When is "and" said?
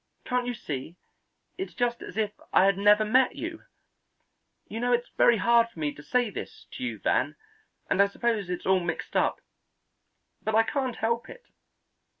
7.87-8.01